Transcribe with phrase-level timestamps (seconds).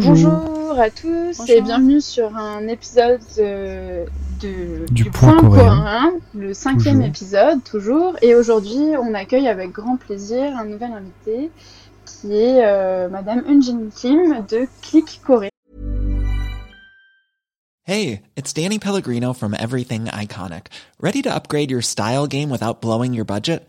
[0.00, 0.80] Bonjour.
[0.80, 4.06] à tous et bienvenue sur un épisode de,
[4.90, 6.12] du, Point, coréen.
[6.34, 8.16] le cinquième épisode toujours.
[8.22, 11.50] Et aujourd'hui, on accueille avec grand plaisir un nouvel invité
[12.06, 15.50] qui est euh, Madame Unjin Kim de Click Corée.
[17.84, 20.68] Hey, it's Danny Pellegrino from Everything Iconic.
[21.02, 23.68] Ready to upgrade your style game without blowing your budget?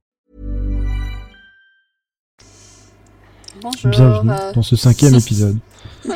[3.61, 3.91] Bonjour.
[3.91, 4.53] Bienvenue euh...
[4.53, 5.57] dans ce cinquième épisode.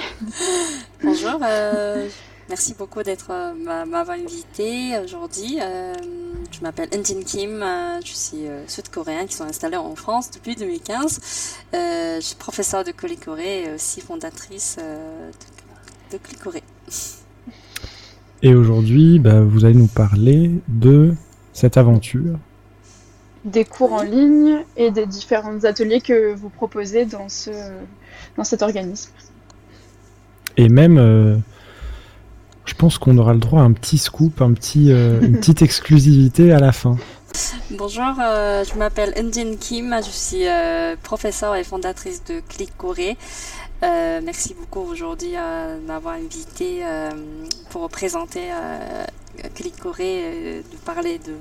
[1.03, 2.07] Bonjour, euh,
[2.49, 3.53] Merci beaucoup d'être euh,
[3.85, 5.59] m'avoir invité aujourd'hui.
[5.61, 5.93] Euh,
[6.51, 7.63] je m'appelle Enjin Kim,
[8.03, 11.19] je suis sud-coréenne qui sont installés en France depuis 2015.
[11.73, 14.77] je suis professeure de Corée et aussi fondatrice
[16.11, 16.63] de, de Corée.
[18.41, 21.13] Et aujourd'hui, bah, vous allez nous parler de
[21.53, 22.39] cette aventure.
[23.45, 27.51] Des cours en ligne et des différents ateliers que vous proposez dans, ce,
[28.37, 29.11] dans cet organisme.
[30.57, 31.43] Et même
[32.65, 35.61] je pense qu'on aura le droit à un petit scoop, un petit, euh, une petite
[35.61, 36.97] exclusivité à la fin.
[37.71, 43.17] Bonjour, euh, je m'appelle Enjin Kim, je suis euh, professeure et fondatrice de Click Corée.
[43.81, 46.81] merci beaucoup aujourd'hui de m'avoir invité
[47.69, 48.41] pour présenter
[49.53, 51.33] Click Corée, de parler de,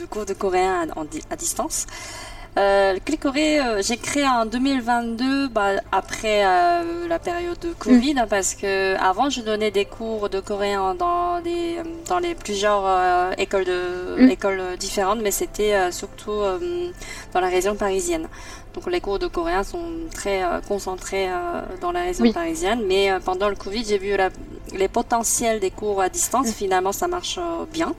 [0.00, 0.86] de cours de coréen
[1.30, 1.86] à distance.
[2.58, 8.26] Euh, Clicoré, euh, j'ai créé en 2022, bah, après euh, la période de Covid, mm.
[8.28, 11.76] parce que avant je donnais des cours de coréen dans des
[12.08, 14.30] dans les plusieurs euh, écoles de mm.
[14.30, 16.40] écoles différentes, mais c'était surtout
[17.32, 18.26] dans la région parisienne.
[18.74, 21.28] Donc les cours de coréen sont très concentrés
[21.80, 24.30] dans la région parisienne, mais pendant le Covid, j'ai vu la,
[24.74, 26.48] les potentiels des cours à distance.
[26.48, 26.52] Mm.
[26.52, 27.38] Finalement, ça marche
[27.72, 27.94] bien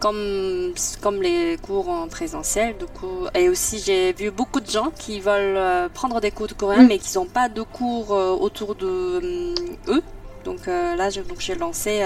[0.00, 2.76] comme, comme les cours en présentiel.
[2.76, 6.48] Du coup, et aussi, j'ai vu beaucoup de gens qui veulent euh, prendre des cours
[6.48, 6.88] de coréen, mm.
[6.88, 9.54] mais qui n'ont pas de cours euh, autour de euh,
[9.88, 10.02] eux.
[10.44, 12.00] Donc là, j'ai lancé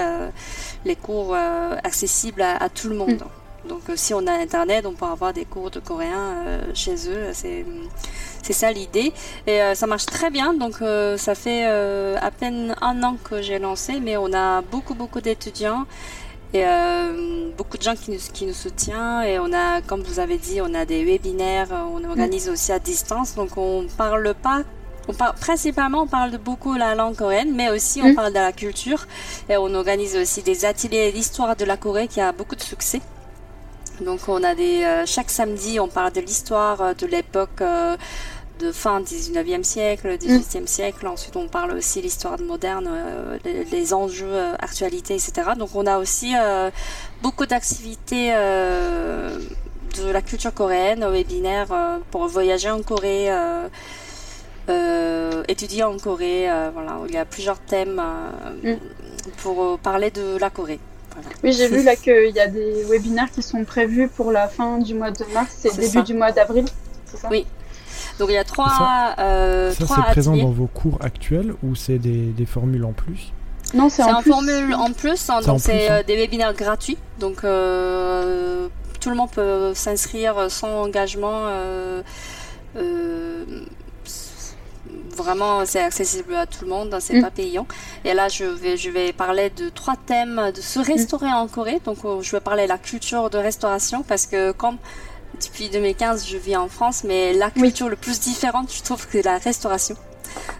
[0.83, 1.33] les cours
[1.85, 3.23] accessibles à, tout le monde.
[3.23, 3.69] Mm.
[3.69, 7.29] Donc si on a Internet, on peut avoir des cours de coréen chez eux.
[7.31, 7.65] C'est
[8.43, 9.13] c'est ça l'idée.
[9.47, 10.53] Et ça marche très bien.
[10.53, 10.83] Donc
[11.17, 15.85] ça fait à peine un an que j'ai lancé, mais on a beaucoup beaucoup d'étudiants
[16.53, 20.19] et euh, beaucoup de gens qui nous, qui nous soutiennent et on a, comme vous
[20.19, 24.63] avez dit, on a des webinaires, on organise aussi à distance, donc on parle pas
[25.07, 28.15] on parle, principalement, on parle beaucoup la langue coréenne, mais aussi on mm.
[28.15, 29.05] parle de la culture.
[29.49, 33.01] Et on organise aussi des ateliers d'histoire de la Corée qui a beaucoup de succès.
[34.01, 37.61] Donc on a des euh, chaque samedi, on parle de l'histoire euh, de l'époque
[38.59, 40.67] de fin 19e siècle, 18e mm.
[40.67, 41.07] siècle.
[41.07, 43.37] Ensuite, on parle aussi l'histoire moderne, euh,
[43.71, 45.51] les, enjeux, euh, actualités, etc.
[45.57, 46.69] Donc, on a aussi euh,
[47.21, 51.67] beaucoup d'activités de la culture coréenne, webinaire
[52.11, 53.29] pour voyager en Corée,
[55.47, 56.49] étudier en Corée.
[56.73, 58.01] voilà, il y a plusieurs thèmes
[58.63, 58.73] mm.
[59.37, 60.79] pour parler de la Corée.
[61.43, 64.79] Oui, j'ai vu là qu'il y a des webinaires qui sont prévus pour la fin
[64.79, 66.65] du mois de mars et début du mois d'avril.
[67.31, 67.45] Oui,
[68.19, 68.69] donc il y a trois.
[68.69, 72.93] Ça, euh, ça c'est présent dans vos cours actuels ou c'est des, des, formules en
[72.93, 73.33] plus
[73.73, 75.29] Non, c'est en, formule en plus.
[75.29, 76.97] Hein, donc c'est euh, des webinaires gratuits.
[77.19, 78.67] Donc euh,
[79.01, 81.43] tout le monde peut s'inscrire sans engagement.
[81.47, 82.01] Euh,
[85.15, 87.21] vraiment c'est accessible à tout le monde, hein, c'est mm.
[87.21, 87.67] pas payant.
[88.03, 91.81] Et là je vais je vais parler de trois thèmes de se restaurer en Corée.
[91.83, 94.77] Donc je vais parler de la culture de restauration parce que comme
[95.41, 99.17] depuis 2015, je vis en France, mais la culture le plus différente, je trouve que
[99.17, 99.95] la restauration.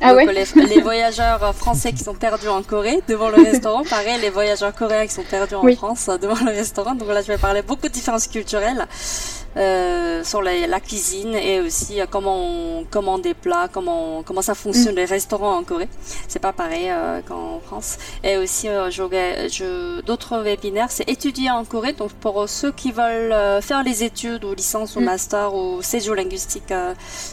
[0.02, 4.30] Ah Donc, les, voyageurs français qui sont perdus en Corée devant le restaurant, pareil, les
[4.30, 6.96] voyageurs coréens qui sont perdus en France devant le restaurant.
[6.96, 8.88] Donc là, je vais parler beaucoup de différences culturelles.
[9.58, 14.54] Euh, sur la, cuisine et aussi euh, comment on commande des plats, comment comment ça
[14.54, 14.98] fonctionne mm.
[14.98, 15.88] les restaurants en Corée.
[16.28, 17.98] C'est pas pareil euh, qu'en France.
[18.24, 21.94] Et aussi je, d'autres webinaires, c'est étudier en Corée.
[21.94, 25.06] Donc pour ceux qui veulent faire les études ou licence ou mm.
[25.06, 26.74] master ou séjour linguistique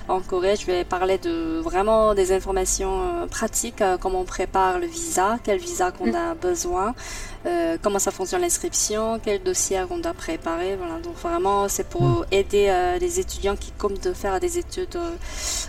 [0.08, 5.38] en Corée, je vais parler de vraiment des informations pratiques, comment on prépare le visa,
[5.42, 6.14] quel visa qu'on mm.
[6.14, 6.94] a besoin.
[7.44, 10.76] Euh, comment ça fonctionne l'inscription, quel dossier on doit préparer.
[10.76, 11.00] Voilà.
[11.00, 12.26] Donc vraiment, c'est pour mm.
[12.30, 15.16] aider euh, les étudiants qui comptent de faire des études euh,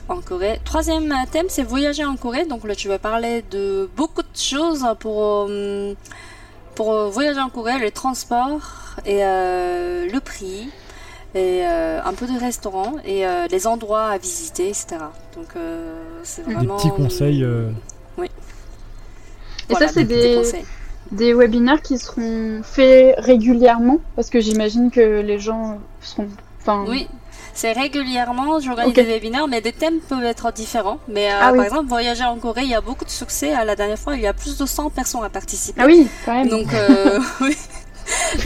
[0.07, 0.59] en Corée.
[0.63, 2.45] Troisième thème, c'est voyager en Corée.
[2.45, 5.49] Donc là, tu vas parler de beaucoup de choses pour
[6.75, 8.61] pour voyager en Corée, le transport
[9.05, 10.69] et le prix
[11.35, 14.97] et un peu de restaurants et les endroits à visiter, etc.
[15.35, 15.49] Donc
[16.23, 17.45] c'est vraiment des petits conseils.
[18.17, 18.27] Oui.
[19.69, 20.65] Et ça, c'est des, des
[21.11, 26.27] webinaires qui seront faits régulièrement Parce que j'imagine que les gens seront.
[26.61, 26.85] Enfin...
[26.87, 27.07] Oui,
[27.53, 30.97] c'est régulièrement, j'organise des webinaires, mais des thèmes peuvent être différents.
[31.07, 33.53] Mais euh, ah par exemple, voyager en Corée, il y a beaucoup de succès.
[33.53, 35.79] À la dernière fois, il y a plus de 100 personnes à participer.
[35.81, 36.49] Ah oui, quand même.
[36.49, 37.55] Donc, euh, oui.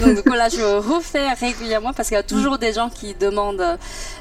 [0.02, 3.78] Donc voilà, je refais régulièrement parce qu'il y a toujours des gens qui demandent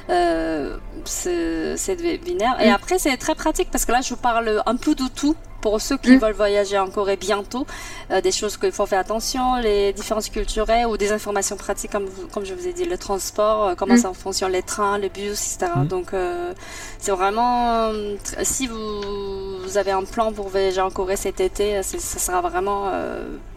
[0.09, 2.55] euh, ce, cette webinaire.
[2.61, 2.73] Et mm.
[2.73, 5.97] après, c'est très pratique parce que là, je parle un peu de tout pour ceux
[5.97, 6.19] qui mm.
[6.19, 7.65] veulent voyager en Corée bientôt,
[8.11, 12.07] euh, des choses qu'il faut faire attention, les différences culturelles ou des informations pratiques comme,
[12.31, 13.97] comme je vous ai dit, le transport, euh, comment mm.
[13.97, 15.71] ça fonctionne les trains, les bus, etc.
[15.75, 15.87] Mm.
[15.87, 16.53] Donc euh,
[16.99, 17.91] c'est vraiment,
[18.43, 19.01] si vous,
[19.63, 22.91] vous, avez un plan pour voyager en Corée cet été, ça sera vraiment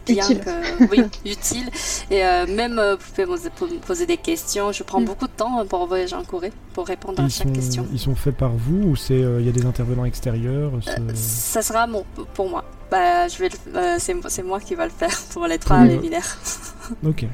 [0.13, 0.39] utile.
[0.39, 1.69] Que, oui, utile.
[2.09, 4.71] Et même vous pouvez me poser des questions.
[4.71, 7.85] Je prends beaucoup de temps pour voyager en Corée pour répondre à chaque question.
[7.93, 10.71] Ils sont faits par vous ou c'est il y a des intervenants extérieurs
[11.15, 11.87] Ça sera
[12.33, 12.63] pour moi.
[12.91, 16.37] Bah, je vais euh, c'est, moi qui va le faire pour les trois webinaires.
[17.05, 17.25] ok.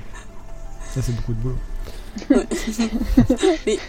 [0.93, 1.57] Ça, c'est beaucoup de boulot.
[3.65, 3.79] oui.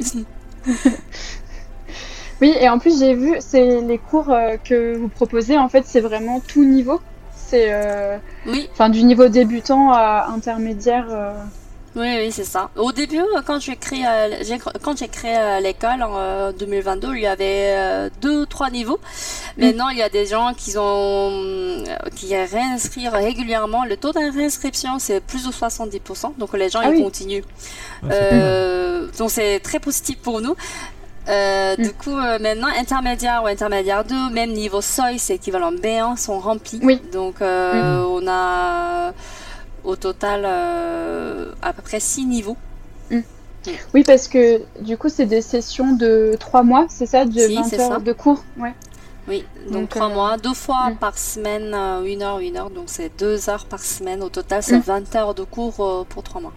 [2.41, 5.85] oui, et en plus, j'ai vu, c'est les cours euh, que vous proposez, en fait,
[5.87, 7.01] c'est vraiment tout niveau.
[7.49, 8.69] C'est euh, oui.
[8.73, 11.07] enfin, du niveau débutant à intermédiaire.
[11.97, 12.71] Oui, oui, c'est ça.
[12.77, 17.23] Au début, quand j'ai créé, euh, quand j'ai créé euh, l'école en 2022, euh, il
[17.23, 19.01] y avait deux, trois niveaux.
[19.57, 19.65] Mm.
[19.65, 21.83] Maintenant, il y a des gens qui ont,
[22.15, 23.85] qui réinscrivent régulièrement.
[23.85, 26.37] Le taux de réinscription, c'est plus de 70%.
[26.39, 27.43] Donc, les gens, ah ils continuent.
[28.05, 28.15] Ah,
[29.19, 30.55] donc, c'est très positif pour nous.
[31.29, 31.83] Mm.
[31.83, 36.81] Du coup, maintenant, intermédiaire ou intermédiaire 2, même niveau seuil, c'est équivalent B1, sont remplis.
[36.83, 37.01] Oui.
[37.13, 37.45] Donc, mm.
[37.45, 39.13] on a
[39.85, 42.57] au total euh, à peu près 6 niveaux.
[43.11, 43.21] Mm.
[43.95, 47.73] Oui, parce que du coup, c'est des sessions de 3 mois, c'est ça De 20
[47.81, 48.45] heures de cours?
[48.59, 48.75] Ouais.
[49.27, 50.97] Oui, donc, 3 euh, mois, deux fois mm.
[50.97, 54.23] par semaine, 1 euh, heure, 1 heure, donc c'est 2 heures par semaine.
[54.23, 55.17] Au total, c'est 20 mm.
[55.17, 56.53] heures de cours pour 3 mois.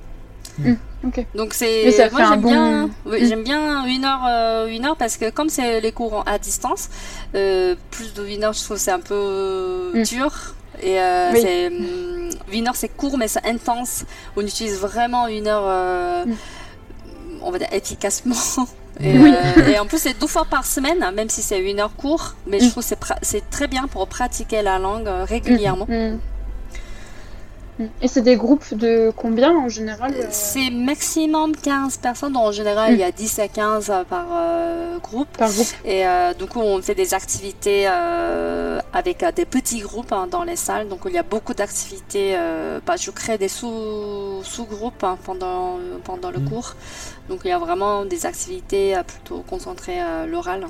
[1.34, 5.82] Donc c'est moi j'aime bien j'aime bien une heure une heure parce que comme c'est
[5.82, 6.90] les cours à distance
[7.32, 12.68] plus de une heure je trouve c'est un peu dur et euh, c'est hum, une
[12.68, 14.06] heure, c'est court, mais c'est intense.
[14.36, 16.34] On utilise vraiment une heure, euh, mm.
[17.42, 18.36] on va dire efficacement.
[19.02, 22.36] Euh, et, en plus, c'est deux fois par semaine, même si c'est une heure court.
[22.46, 22.70] Mais je mm.
[22.70, 25.88] trouve que c'est très bien pour pratiquer la langue régulièrement.
[27.82, 27.88] Mm.
[28.02, 32.38] Et c'est des groupes de combien en général euh C'est maximum 15 personnes.
[32.38, 35.30] En général, il y a 10 à 15 euh, par euh, groupe.
[35.38, 35.68] Par groupe.
[35.86, 36.04] Et
[36.38, 37.88] du coup, on fait des activités
[38.94, 40.88] avec des petits groupes hein, dans les salles.
[40.88, 42.38] Donc, il y a beaucoup d'activités.
[42.86, 46.50] Bah, je crée des sous, sous-groupes hein, pendant, pendant le mm.
[46.50, 46.76] cours.
[47.30, 50.68] Donc, il y a vraiment des activités plutôt concentrées à l'oral.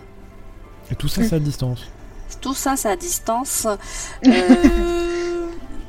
[0.91, 1.81] Et tout ça, c'est à distance
[2.41, 3.67] Tout ça, c'est à distance.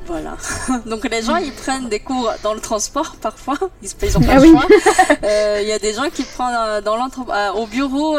[0.05, 0.35] Voilà.
[0.85, 3.57] Donc les gens, ils prennent des cours dans le transport parfois.
[3.81, 4.67] Ils n'ont pas ah le choix.
[5.23, 8.17] Euh, il y a des gens qui prennent euh, dans euh, au bureau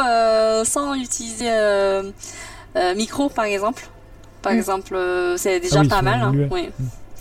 [0.65, 1.51] sans utiliser
[2.97, 3.87] micro, par exemple.
[4.43, 4.57] Par mm.
[4.57, 4.99] exemple,
[5.37, 6.23] c'est déjà ah pas mal.
[6.23, 6.49] Hein.
[6.51, 6.71] Oui.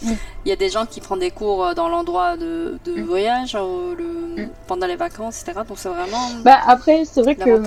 [0.02, 0.12] Mm.
[0.46, 3.04] Il y a des gens qui prennent des cours dans l'endroit de, de mm.
[3.04, 5.62] voyage le, pendant les vacances, etc.
[5.68, 6.30] Donc c'est vraiment.
[6.44, 7.62] Bah après, c'est vrai que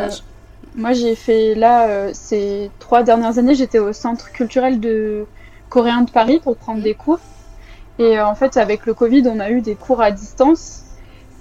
[0.74, 5.26] moi j'ai fait là ces trois dernières années, j'étais au centre culturel de
[5.68, 7.20] coréen de Paris pour prendre des cours.
[7.98, 10.82] Et euh, en fait, avec le Covid, on a eu des cours à distance.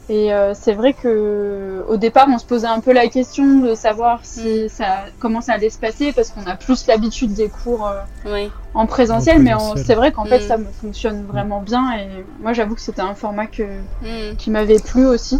[0.08, 3.74] Et euh, c'est vrai que au départ, on se posait un peu la question de
[3.74, 4.70] savoir si mm.
[4.70, 8.86] ça, comment ça allait se passer parce qu'on a plus l'habitude des cours euh, en
[8.86, 9.42] présentiel.
[9.42, 10.48] Mais c'est vrai qu'en fait, mm.
[10.48, 11.98] ça me fonctionne vraiment bien.
[11.98, 12.08] Et
[12.40, 14.36] moi, j'avoue que c'était un format que, mm.
[14.38, 15.40] qui m'avait plu aussi.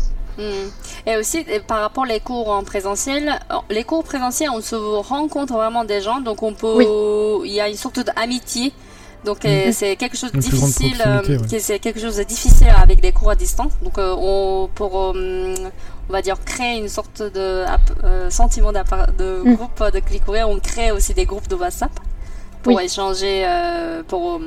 [1.08, 3.40] Et aussi, par rapport aux cours en présentiel,
[3.70, 6.84] les cours présentiels, on se rencontre vraiment des gens, donc on peut,
[7.46, 8.74] il y a une sorte d'amitié.
[9.24, 9.72] Donc mm.
[9.72, 11.04] c'est quelque chose de difficile,
[11.60, 13.74] c'est quelque chose de difficile avec des cours à distance.
[13.82, 17.66] Donc on, pour on va dire créer une sorte de
[18.30, 19.56] sentiment de mm.
[19.56, 21.92] groupe de clicouré, on crée aussi des groupes de WhatsApp
[22.62, 23.48] pour échanger,
[24.08, 24.40] pour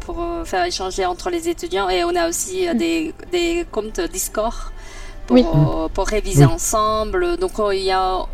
[0.00, 1.88] pour faire échanger entre les étudiants.
[1.88, 4.54] Et on a aussi des, des comptes Discord
[5.26, 7.36] pour, pour réviser ensemble.
[7.36, 8.26] Donc il y a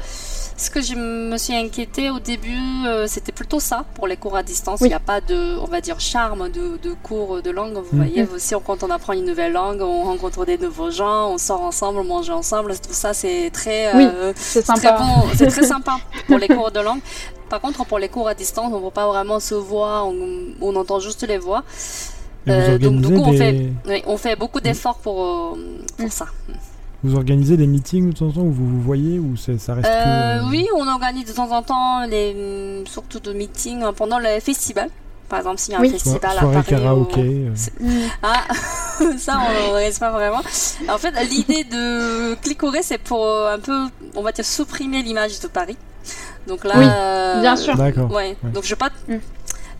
[0.62, 4.36] ce que je me suis inquiétée au début, euh, c'était plutôt ça pour les cours
[4.36, 4.80] à distance.
[4.82, 7.74] Il n'y a pas de, on va dire, charme de, de cours de langue.
[7.74, 8.04] Vous mhm.
[8.04, 11.62] voyez, aussi quand on apprend une nouvelle langue, on rencontre des nouveaux gens, on sort
[11.62, 12.74] ensemble, on mange ensemble.
[12.74, 14.98] Tout ça, c'est très, euh, c'est sympa.
[14.98, 15.96] bon, c'est très sympa
[16.28, 17.00] pour les cours de langue.
[17.48, 20.76] Par contre, pour les cours à distance, on ne voit pas vraiment se voir, on,
[20.76, 21.64] entend juste les voix.
[22.48, 23.72] Euh, donc, du coup, on, fait,
[24.06, 25.58] on fait beaucoup d'efforts pour,
[25.98, 26.26] pour ça.
[27.04, 29.88] Vous organisez des meetings de temps en temps où vous vous voyez ou ça reste
[29.88, 34.88] euh, Oui, on organise de temps en temps les surtout de meetings pendant le festival.
[35.28, 36.64] Par exemple, s'il y a un festival à Paris.
[36.66, 37.46] karaoké.
[37.48, 38.06] Euh.
[38.22, 38.44] Ah,
[39.18, 40.42] ça, on n'organise pas vraiment.
[40.88, 45.48] En fait, l'idée de Clicoré, c'est pour un peu, on va dire, supprimer l'image de
[45.48, 45.78] Paris.
[46.46, 47.76] Donc là, oui, bien sûr.
[47.76, 48.12] D'accord.
[48.12, 48.36] Ouais.
[48.52, 48.90] Donc je vais pas.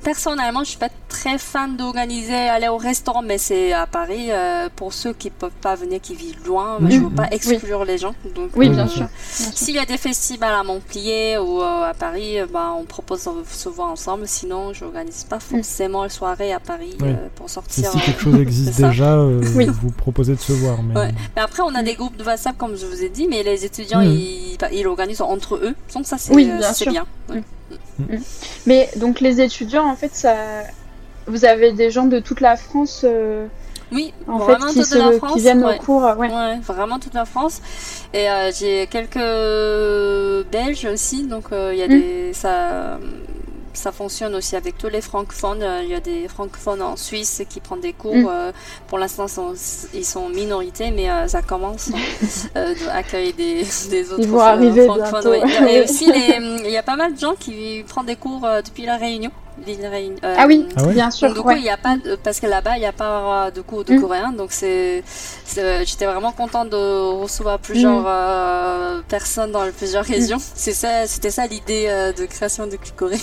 [0.02, 4.68] Personnellement, je suis pas très fan d'organiser aller au restaurant, mais c'est à Paris euh,
[4.75, 6.78] pour ceux qui peuvent pas venir, qui vivent loin.
[6.88, 8.14] Je veux pas exclure les gens.
[8.35, 9.06] Donc, oui, bien, sûr.
[9.21, 13.25] S'il y a des festivals à Montpellier ou euh, à Paris, euh, bah, on propose
[13.25, 14.26] de se voir ensemble.
[14.26, 16.97] Sinon, je n'organise pas forcément une soirée à Paris
[17.37, 17.90] pour sortir.
[17.90, 20.82] si quelque chose existe déjà, vous proposez de se voir.
[20.82, 21.12] Mais...
[21.37, 24.00] après, on a des groupes de WhatsApp, comme je vous ai dit, mais les étudiants,
[24.00, 25.75] ils, ils organisent entre eux.
[25.94, 27.06] Donc ça, c'est bien.
[27.28, 27.40] Mm.
[28.66, 30.34] Mais donc les étudiants, en fait, ça,
[31.26, 33.02] vous avez des gens de toute la France.
[33.04, 33.46] Euh,
[33.90, 36.02] oui, en vraiment fait, qui, toute la France, qui viennent au cours.
[36.16, 36.30] Ouais.
[36.62, 37.61] vraiment toute la France.
[38.14, 39.16] Et euh, j'ai quelques
[40.50, 41.90] Belges aussi, donc euh, il y a mm.
[41.90, 42.99] des ça
[43.75, 45.64] ça fonctionne aussi avec tous les francophones.
[45.83, 48.14] Il y a des francophones en Suisse qui prennent des cours.
[48.14, 48.52] Mm.
[48.88, 49.26] pour l'instant,
[49.95, 51.91] ils sont minorité, mais ça commence
[52.55, 55.35] hein, d'accueillir des, des, autres ils vont arriver francophones.
[55.69, 56.11] Et aussi,
[56.64, 59.31] il y a pas mal de gens qui prennent des cours depuis la Réunion.
[59.69, 61.29] Euh, ah oui, ah bien sûr.
[61.29, 63.61] Donc, du coup, il y a pas parce que là-bas, il n'y a pas de
[63.61, 64.00] cours de mm.
[64.00, 64.33] coréen.
[64.33, 65.05] Donc, c'est,
[65.47, 68.07] j'étais vraiment contente de recevoir plusieurs mm.
[68.07, 70.38] euh, personnes dans plusieurs régions.
[70.38, 70.52] Mm.
[70.55, 73.19] C'est ça, c'était ça l'idée euh, de création de Corée.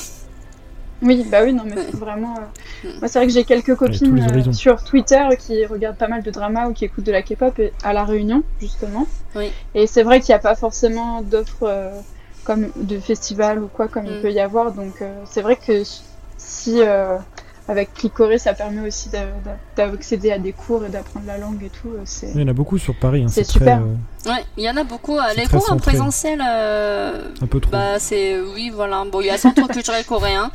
[1.01, 2.35] Oui, bah oui, non, mais vraiment.
[2.83, 6.67] Moi, c'est vrai que j'ai quelques copines sur Twitter qui regardent pas mal de drama
[6.67, 9.07] ou qui écoutent de la K-pop à La Réunion, justement.
[9.35, 9.51] Oui.
[9.75, 11.91] Et c'est vrai qu'il n'y a pas forcément d'offres
[12.43, 14.71] comme de festivals ou quoi, comme il peut y avoir.
[14.71, 15.83] Donc, c'est vrai que
[16.39, 17.17] si euh,
[17.67, 19.11] avec Clicoré, ça permet aussi
[19.75, 21.89] d'accéder à des cours et d'apprendre la langue et tout.
[21.89, 23.23] Euh, il y en a beaucoup sur Paris.
[23.23, 23.81] Hein, c'est super.
[23.81, 25.17] Euh, ouais, il y en a beaucoup.
[25.37, 26.41] Les cours en présentiel.
[26.41, 27.71] Un peu trop.
[27.71, 29.03] Bah, c'est oui, voilà.
[29.11, 30.49] Bon, il y a centre culturel coréen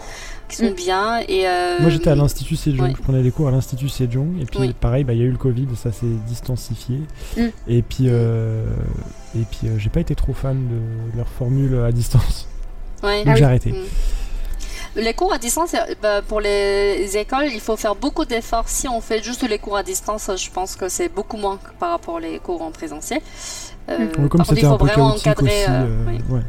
[0.48, 0.74] qui sont mm.
[0.74, 1.44] bien et.
[1.80, 2.94] Moi, j'étais à l'institut Sejong.
[2.96, 5.30] Je prenais des cours à l'institut Sejong et puis pareil, bah, il y a eu
[5.30, 7.00] le Covid, ça s'est distancifié.
[7.36, 7.42] Mm.
[7.68, 12.48] Et puis, et puis, j'ai pas été trop fan de leur formule à distance.
[13.02, 13.24] Ouais.
[13.24, 13.72] Donc j'ai ah arrêté.
[13.72, 13.84] Mm.
[14.96, 18.68] Les cours à distance, euh, bah, pour les écoles, il faut faire beaucoup d'efforts.
[18.68, 21.90] Si on fait juste les cours à distance, je pense que c'est beaucoup moins par
[21.90, 23.20] rapport aux cours en présentiel.
[23.88, 25.64] Euh, comme c'était un peu encadrer.
[25.68, 26.36] Euh, mm.
[26.36, 26.42] Mm.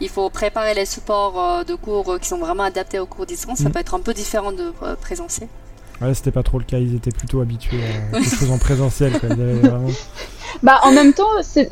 [0.00, 3.58] Il faut préparer les supports de cours qui sont vraiment adaptés aux cours à distance.
[3.58, 3.72] Ça mm.
[3.72, 5.48] peut être un peu différent de présentiel.
[6.00, 6.78] Ouais, c'était pas trop le cas.
[6.78, 7.80] Ils étaient plutôt habitués
[8.12, 9.12] à choses en présentiel.
[10.64, 11.70] Bah, en même temps, c'est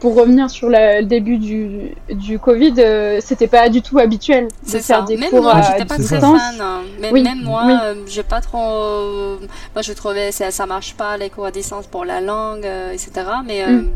[0.00, 4.78] pour revenir sur le début du, du Covid, euh, c'était pas du tout habituel de
[4.78, 6.24] faire des même cours moi, à pas très fan.
[6.60, 6.82] Hein.
[7.00, 8.58] Même, moi, euh, j'ai pas trop.
[8.58, 9.36] Euh,
[9.74, 13.10] moi, je trouvais ça, ça marche pas les cours à distance pour la langue, etc.
[13.44, 13.88] Mais mm.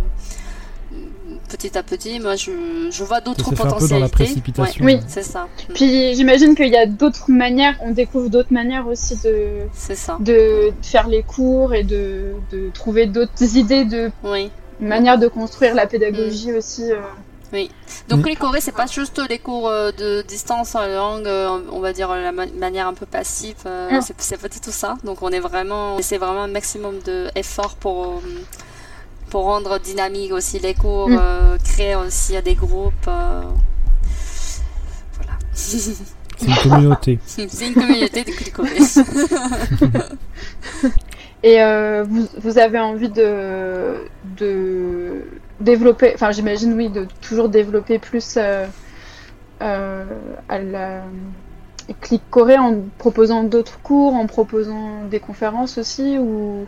[1.56, 2.50] Petit à petit, moi, je,
[2.90, 3.84] je vois d'autres potentialités.
[3.84, 4.84] Un peu dans la précipitation.
[4.84, 5.48] Oui, c'est ça.
[5.68, 5.72] Mm.
[5.74, 7.76] Puis j'imagine qu'il y a d'autres manières.
[7.80, 9.68] On découvre d'autres manières aussi de.
[9.72, 10.16] Ça.
[10.20, 14.10] De faire les cours et de, de trouver d'autres idées de.
[14.24, 14.50] Oui
[14.82, 16.56] une manière de construire la pédagogie mm.
[16.56, 16.90] aussi.
[16.90, 17.00] Euh.
[17.52, 17.70] Oui.
[18.08, 21.80] Donc les Corées, c'est pas juste les cours euh, de distance en langue, euh, on
[21.80, 23.56] va dire la manière un peu passive.
[23.64, 24.00] Mm.
[24.18, 24.96] C'est pas tout ça.
[25.04, 28.22] Donc on est vraiment, c'est vraiment un maximum d'efforts pour
[29.32, 31.56] pour rendre dynamique aussi les cours, mm.
[31.64, 32.92] créer aussi des groupes.
[33.06, 33.54] Voilà.
[35.54, 37.18] C'est une communauté.
[37.26, 38.76] c'est une communauté de Corée.
[41.42, 43.94] Et euh, vous, vous, avez envie de,
[44.38, 45.24] de
[45.60, 48.66] développer, enfin j'imagine oui, de toujours développer plus euh,
[49.60, 50.04] euh,
[50.48, 51.02] à la
[52.00, 56.66] Click Corée en proposant d'autres cours, en proposant des conférences aussi ou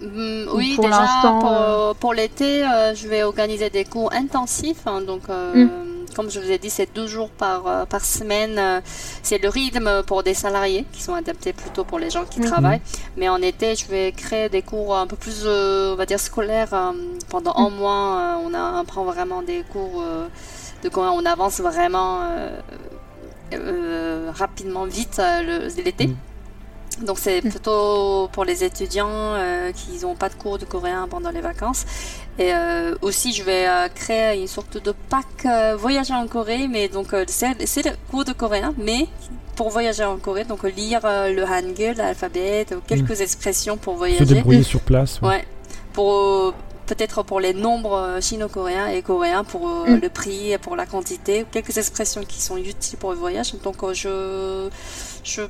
[0.00, 2.62] mm, oui, pour déjà pour, pour l'été,
[2.94, 5.68] je vais organiser des cours intensifs, hein, donc mm.
[6.14, 8.82] comme je vous ai dit, c'est deux jours par, par semaine.
[9.22, 12.46] c'est le rythme pour des salariés qui sont adaptés plutôt pour les gens qui mhm.
[12.46, 12.80] travaillent.
[13.16, 16.74] Mais en été, je vais créer des cours un peu plus, on va dire, scolaires.
[17.28, 17.76] pendant un mhm.
[17.76, 20.02] mois, on, a, on prend vraiment des cours
[20.82, 22.20] de quand on avance vraiment
[24.34, 25.20] rapidement, vite
[25.76, 26.10] l'été.
[27.04, 31.30] Donc c'est plutôt pour les étudiants euh, qui n'ont pas de cours de coréen pendant
[31.30, 31.84] les vacances.
[32.38, 35.46] Et euh, aussi je vais euh, créer une sorte de pack
[35.78, 39.06] voyager en Corée, mais donc c'est le cours de coréen, mais
[39.56, 43.22] pour voyager en Corée, donc lire le hangul, l'alphabet, quelques mm.
[43.22, 44.24] expressions pour voyager.
[44.24, 45.20] Se débrouiller sur place.
[45.20, 45.44] Ouais.
[45.92, 46.54] Pour
[46.86, 50.00] peut-être pour les nombres sino-coréens et coréens pour mm.
[50.00, 53.52] le prix, pour la quantité, quelques expressions qui sont utiles pour le voyage.
[53.62, 54.68] Donc je
[55.24, 55.42] je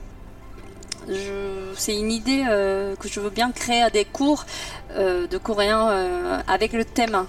[1.74, 4.44] c'est une idée euh, que je veux bien créer des cours
[4.92, 7.26] euh, de coréen euh, avec le thème.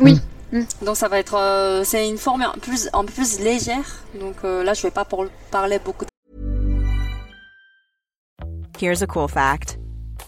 [0.00, 0.14] Oui.
[0.52, 0.58] Mm.
[0.58, 0.66] Mm.
[0.82, 4.02] Donc ça va être, c'est une forme un peu plus, un peu plus légère.
[4.20, 6.04] Donc là, je vais pas pour parler beaucoup.
[8.78, 9.78] Here's a cool fact: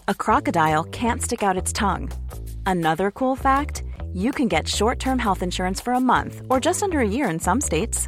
[0.07, 2.09] a crocodile can't stick out its tongue.
[2.65, 7.01] Another cool fact: you can get short-term health insurance for a month or just under
[7.01, 8.07] a year in some states.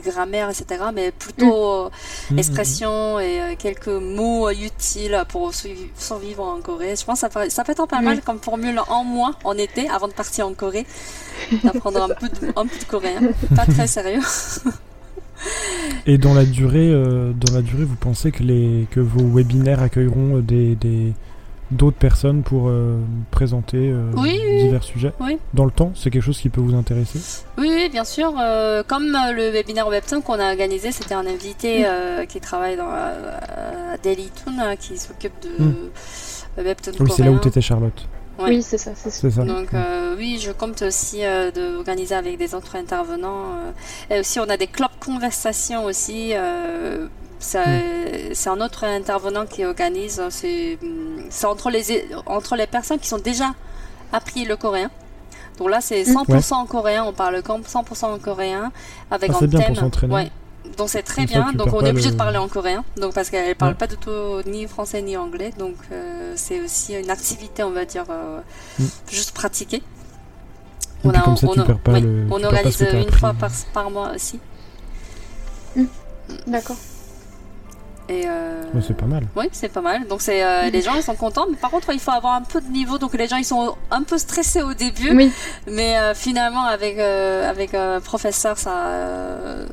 [0.00, 1.90] Grammaire, etc., mais plutôt
[2.30, 2.38] mm.
[2.38, 5.52] expressions et euh, quelques mots utiles pour
[5.96, 6.94] survivre en Corée.
[6.96, 9.56] Je pense que ça peut, ça peut être pas mal comme formule en mois en
[9.56, 10.86] été avant de partir en Corée,
[11.64, 13.20] d'apprendre un, peu de, un peu de coréen.
[13.54, 14.22] Pas très sérieux.
[16.06, 19.82] Et dans la durée, euh, dans la durée, vous pensez que les que vos webinaires
[19.82, 21.12] accueilleront des, des
[21.70, 22.98] d'autres personnes pour euh,
[23.30, 24.10] présenter euh,
[24.58, 25.12] divers sujets
[25.54, 27.18] dans le temps C'est quelque chose qui peut vous intéresser?
[27.58, 28.34] Oui, bien sûr.
[28.40, 31.84] Euh, comme le webinaire Webtoon qu'on a organisé, c'était un invité
[32.28, 32.90] qui travaille dans
[34.02, 35.90] Dailytoon qui s'occupe de mm.
[36.58, 38.06] Webtoon Oui, c'est là où tu étais Charlotte.
[38.38, 39.44] Oui, c'est ça, c'est ça.
[39.44, 39.68] Donc
[40.18, 41.22] oui, je compte aussi
[41.54, 43.56] d'organiser avec des autres intervenants.
[44.10, 46.32] et aussi, on a des clubs conversations aussi
[47.46, 50.20] c'est un autre intervenant qui organise.
[50.30, 50.78] C'est
[51.44, 53.54] entre les, entre les personnes qui sont déjà
[54.12, 54.90] appris le coréen.
[55.58, 57.04] Donc là, c'est 100% en coréen.
[57.04, 58.72] On parle 100% en coréen
[59.10, 60.10] avec ah, un thème.
[60.10, 60.30] ouais.
[60.76, 61.52] Donc c'est très bien.
[61.52, 62.84] Donc on est obligé de parler en coréen.
[62.96, 65.52] Donc parce qu'elle parle pas du tout ni français ni anglais.
[65.58, 68.40] Donc euh, c'est aussi une activité, on va dire, euh,
[68.78, 68.84] mm.
[69.10, 69.82] juste pratiquer.
[71.04, 74.40] On, a, on, on organise une fois par, par mois aussi.
[75.76, 75.84] Mm.
[76.48, 76.76] D'accord.
[78.08, 78.62] Et euh...
[78.86, 79.24] c'est pas mal.
[79.34, 80.06] Oui, c'est pas mal.
[80.06, 82.42] Donc c'est euh, les gens ils sont contents, mais par contre il faut avoir un
[82.42, 82.98] peu de niveau.
[82.98, 85.32] Donc les gens ils sont un peu stressés au début, oui.
[85.66, 88.74] mais euh, finalement avec euh, avec un professeur ça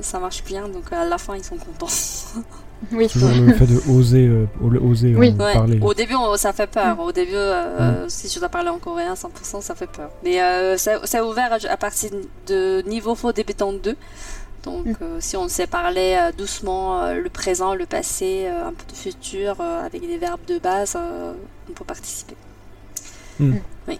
[0.02, 0.67] ça marche bien.
[0.67, 1.88] Donc à la fin ils sont contents.
[2.91, 3.08] Oui.
[3.08, 4.30] Toujours le fait de oser,
[4.62, 5.32] oser oui.
[5.32, 5.80] parler.
[5.82, 7.00] Au début, ça fait peur.
[7.00, 8.10] Au début, mm.
[8.10, 10.10] si je dois parler en coréen 100%, ça fait peur.
[10.22, 10.38] Mais
[10.78, 12.10] c'est ouvert à, partir
[12.46, 13.96] de niveau faux débutant 2.
[14.63, 14.95] Donc, mm.
[15.02, 18.97] euh, si on sait parler euh, doucement euh, le présent, le passé, un peu de
[18.97, 20.97] futur, avec des verbes de base,
[21.69, 22.36] on peut participer.
[23.39, 23.45] Mm.
[23.45, 23.62] Mm.
[23.89, 23.99] Oui.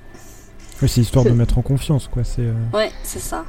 [0.88, 2.24] c'est histoire de mettre en confiance, quoi.
[2.24, 2.48] C'est.
[2.74, 3.46] Ouais, c'est ça.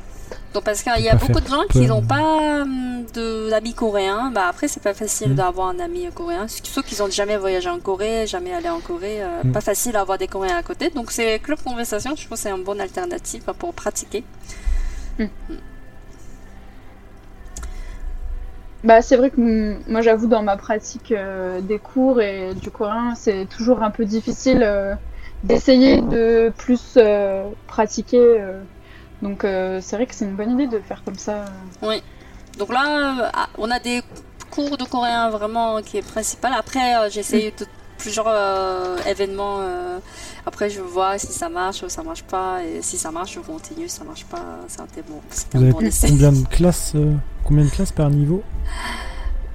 [0.52, 2.64] Donc parce qu'il y a beaucoup de gens qui n'ont pas
[3.50, 4.32] d'amis coréens.
[4.34, 6.46] Bah après c'est pas facile d'avoir un ami coréen.
[6.48, 9.20] Ceux qui n'ont jamais voyagé en Corée, jamais allé en Corée,
[9.52, 10.90] pas facile d'avoir des Coréens à côté.
[10.90, 14.24] Donc c'est club conversation, je pense c'est une bonne alternative pour pratiquer.
[18.84, 23.14] Bah, c'est vrai que moi, j'avoue, dans ma pratique euh, des cours et du coréen,
[23.16, 24.94] c'est toujours un peu difficile euh,
[25.42, 28.42] d'essayer de plus euh, pratiquer.
[29.22, 31.46] donc, c'est vrai que c'est une bonne idée de faire comme ça.
[31.82, 32.02] Oui.
[32.58, 34.02] Donc là, ah, on a des
[34.50, 36.52] cours de coréen vraiment qui est principal.
[36.56, 37.66] Après, j'essaye de
[37.98, 38.28] plusieurs
[39.08, 39.60] événements
[40.46, 42.62] après, je vois si ça marche ou ça marche pas.
[42.64, 43.88] Et si ça marche, je continue.
[43.88, 45.20] Si ça marche pas, c'est un bon.
[45.52, 48.42] Vous avez combien de classes euh, Combien de classes par niveau?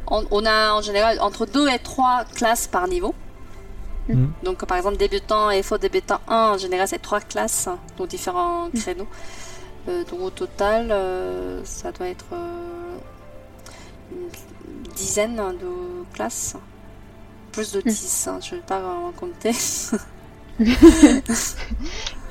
[0.09, 3.13] On, a en général entre 2 et 3 classes par niveau.
[4.07, 4.27] Mm.
[4.43, 8.07] Donc, par exemple, débutant et faux débutant 1, en général, c'est trois classes, hein, donc
[8.07, 8.71] différents mm.
[8.71, 9.07] créneaux.
[9.87, 12.25] Euh, donc, au total, euh, ça doit être
[14.11, 14.29] une
[14.95, 16.55] dizaine de classes.
[17.51, 19.51] Plus de 10, hein, je ne vais pas en compter.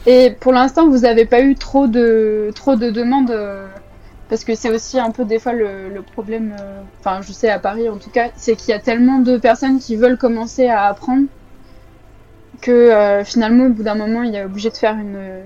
[0.06, 3.30] et pour l'instant, vous n'avez pas eu trop de, trop de demandes
[4.28, 7.58] parce que c'est aussi un peu des fois le, problème, euh, enfin je sais à
[7.58, 10.84] Paris en tout cas, c'est qu'il y a tellement de personnes qui veulent commencer à
[10.84, 11.26] apprendre
[12.60, 15.42] que euh, finalement au bout d'un moment il est obligé de faire une,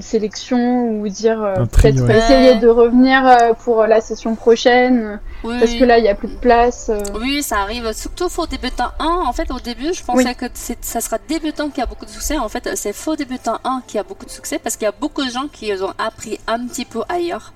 [0.00, 5.98] sélection ou dire euh, peut-être essayer de revenir pour la session prochaine parce que là
[5.98, 6.90] il n'y a plus de place.
[7.20, 11.00] Oui ça arrive, surtout faux débutant 1 en fait au début je pensais que ça
[11.00, 12.36] sera débutant qui a beaucoup de succès.
[12.36, 14.94] En fait c'est faux débutant 1 qui a beaucoup de succès parce qu'il y a
[15.00, 17.52] beaucoup de gens qui ont appris un petit peu ailleurs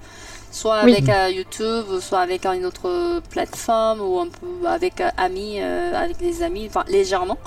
[0.50, 5.58] soit avec euh, YouTube, soit avec une autre plateforme, ou un peu avec euh, amis,
[5.60, 7.38] euh, avec des amis, enfin légèrement.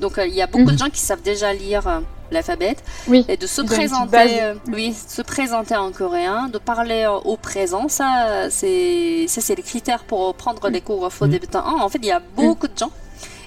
[0.00, 0.78] Donc il y a beaucoup de mhm.
[0.78, 2.76] gens qui savent déjà lire l'alphabet
[3.08, 3.24] oui.
[3.28, 9.26] et de se présenter, oui, se présenter en coréen, de parler au présent, ça c'est
[9.26, 11.82] ça c'est les critères pour prendre les cours faux débutants.
[11.82, 12.92] En fait, il y a beaucoup de gens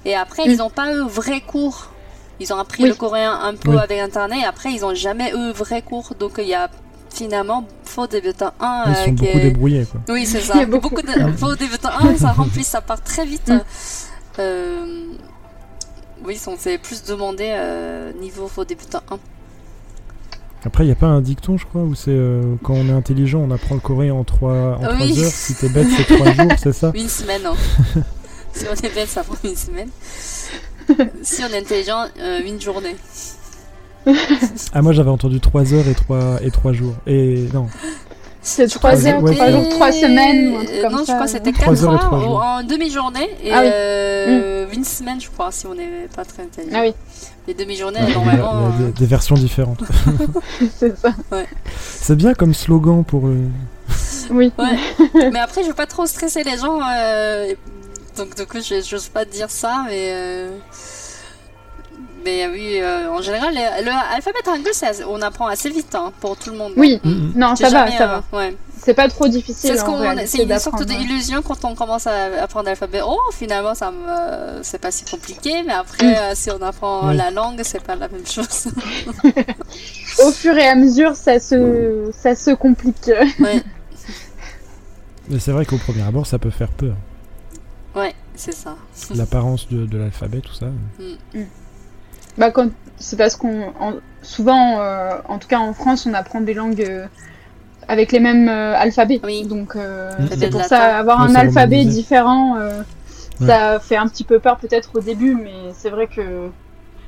[0.05, 1.89] et après ils n'ont pas eu vrai cours.
[2.39, 5.51] Ils ont appris le coréen un peu avec internet et après ils n'ont jamais eu
[5.51, 6.13] vrai cours.
[6.19, 6.69] Donc il y a
[7.13, 8.85] finalement, faux débutant 1.
[8.87, 9.41] Ils sont beaucoup est...
[9.41, 9.85] débrouillés.
[9.85, 10.01] Quoi.
[10.09, 10.65] Oui, c'est ça.
[10.65, 10.89] beaucoup.
[10.89, 13.49] beaucoup de faux débutant 1, ça remplit, ça part très vite.
[13.49, 13.59] Mm.
[14.39, 15.05] Euh...
[16.25, 19.19] Oui, c'est plus demandé euh, niveau faux débutant 1.
[20.65, 22.93] Après, il n'y a pas un dicton, je crois, où c'est euh, quand on est
[22.93, 25.01] intelligent, on apprend le coréen en 3, en heures.
[25.01, 27.55] Si t'es bête, c'est 3 jours, c'est ça Une semaine, non.
[28.53, 29.89] si on est bête, ça prend une semaine.
[31.21, 32.95] si on est intelligent, euh, une journée
[34.73, 36.93] ah, moi j'avais entendu 3 heures et 3, et 3 jours.
[37.07, 37.67] Et non.
[38.41, 40.51] C'est 3 heures, 3 jours, 3 semaines.
[40.51, 45.29] non, je crois que c'était 4 heures, en demi-journée et ah euh, une semaine, je
[45.29, 46.75] crois, si on n'est pas très intelligent.
[46.77, 46.93] Ah oui.
[47.47, 48.71] Les demi-journées, normalement.
[48.79, 49.83] Il y a, des, versions différentes.
[50.77, 51.13] c'est ça.
[51.31, 51.47] Ouais.
[51.77, 53.27] C'est bien comme slogan pour.
[53.27, 53.47] Euh...
[54.29, 54.51] Oui.
[54.57, 55.29] Ouais.
[55.31, 56.79] mais après, je veux pas trop stresser les gens.
[56.81, 57.53] Euh...
[58.17, 60.47] Donc, du coup, j'ose pas dire ça, mais.
[62.23, 62.47] Euh...
[62.47, 64.71] Mais oui, euh, en général, l'alphabet hangul,
[65.09, 66.73] on apprend assez vite hein, pour tout le monde.
[66.77, 67.35] Oui, mm-hmm.
[67.35, 68.23] non, ça va, ça va.
[68.37, 68.55] Ouais.
[68.83, 69.77] C'est pas trop difficile.
[70.25, 72.99] C'est une sorte d'illusion quand on commence à apprendre l'alphabet.
[73.05, 73.93] Oh, finalement, ça
[74.61, 76.15] c'est pas si compliqué, mais après, mm.
[76.15, 78.67] euh, si on apprend la langue, c'est pas la même chose.
[80.25, 83.09] Au fur et à mesure, ça se, ça se complique.
[83.39, 83.63] Ouais.
[85.29, 86.95] Mais c'est vrai qu'au premier abord, ça peut faire peur.
[87.95, 88.75] Ouais, c'est ça.
[89.15, 90.65] L'apparence de, de l'alphabet, tout ça.
[90.65, 91.39] Mm.
[91.39, 91.45] Mm.
[92.37, 92.51] Bah,
[92.97, 93.73] c'est parce qu'on
[94.21, 97.05] souvent, euh, en tout cas en France, on apprend des langues euh,
[97.87, 99.19] avec les mêmes euh, alphabets.
[99.23, 99.45] Oui.
[99.45, 99.77] Donc
[100.37, 102.57] c'est pour ça avoir un alphabet différent,
[103.39, 106.49] ça fait un petit peu peur peut-être au début, mais c'est vrai que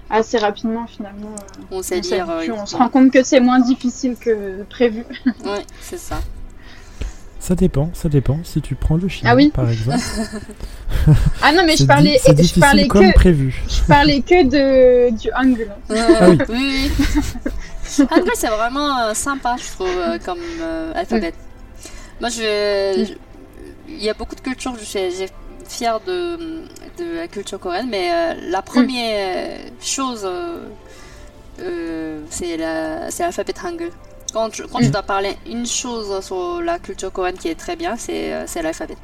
[0.08, 1.34] assez rapidement finalement,
[1.72, 5.04] on, sait lire, on se rend compte que c'est moins difficile que prévu.
[5.46, 6.20] ouais, c'est ça.
[7.40, 8.40] Ça dépend, ça dépend.
[8.44, 10.00] Si tu prends le chinois, ah par exemple.
[11.42, 13.62] ah non, mais je parlais, je parlais comme que, prévu.
[13.70, 15.70] Je parlais que de du hangul.
[15.90, 16.38] ah oui.
[16.50, 16.92] oui, oui.
[18.12, 21.34] hangul, c'est vraiment euh, sympa, je trouve, euh, comme euh, alphabet.
[22.20, 23.14] Moi, je,
[23.88, 24.76] il y a beaucoup de cultures.
[24.80, 25.00] Je suis
[25.68, 26.38] fière de,
[26.98, 30.28] de la culture coréenne, mais la première chose,
[32.30, 33.92] c'est l'alphabet hangul.
[34.36, 37.96] Quand, je, quand dois parler une chose sur la culture coréenne qui est très bien,
[37.96, 38.98] c'est euh, l'alphabet.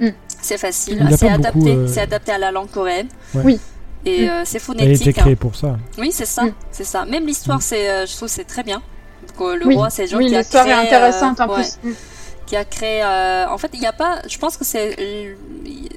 [0.00, 0.08] Mm.
[0.40, 3.08] C'est facile, c'est adapté, euh, adapté à la langue coréenne.
[3.34, 3.60] Oui.
[4.06, 4.30] Et mm.
[4.30, 4.86] euh, c'est phonétique.
[4.86, 5.76] Elle a été créée pour ça.
[5.98, 6.54] Oui, c'est ça, mm.
[6.70, 7.04] c'est ça.
[7.04, 8.80] Même l'histoire, c'est, je trouve, c'est très bien.
[9.38, 11.78] le roi, c'est oui, l'histoire est intéressante en plus.
[12.46, 13.04] Qui a créé.
[13.04, 14.22] en fait, il n'y a pas.
[14.26, 15.36] Je pense que c'est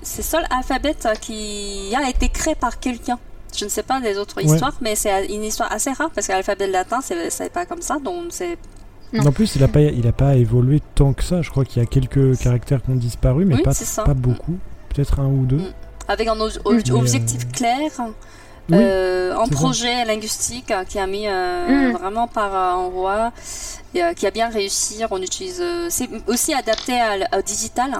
[0.03, 3.17] c'est seul alphabet qui a été créé par quelqu'un.
[3.55, 6.31] Je ne sais pas des autres histoires, mais c'est une histoire assez rare parce que
[6.31, 8.57] l'alphabet latin, c'est pas comme ça, donc c'est.
[9.19, 11.41] En plus, il n'a pas, il a pas évolué tant que ça.
[11.41, 13.73] Je crois qu'il y a quelques caractères qui ont disparu, mais pas,
[14.05, 14.57] pas beaucoup.
[14.89, 15.57] Peut-être un ou deux.
[15.57, 15.73] Mm.
[16.07, 17.91] Avec un objectif euh, clair,
[18.71, 21.97] euh, un projet linguistique qui a mis euh, mm.
[21.97, 23.33] vraiment par un roi,
[23.93, 25.03] et, qui a bien réussi.
[25.11, 25.61] On utilise.
[25.89, 26.93] c'est aussi adapté
[27.37, 27.91] au digital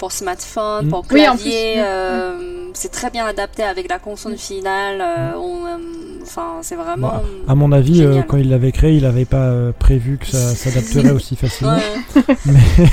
[0.00, 0.88] pour smartphone, mm.
[0.88, 1.76] pour clavier.
[1.76, 1.84] Mm.
[1.84, 5.00] Euh, c'est très bien adapté avec la console finale.
[5.00, 7.22] Euh, euh, enfin, c'est vraiment.
[7.46, 11.36] à mon avis, quand il l'avait créé, il n'avait pas prévu que ça s'adapterait aussi
[11.36, 11.78] facilement.
[12.46, 12.60] Mais...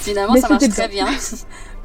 [0.00, 1.06] Finalement, ça marche très bien.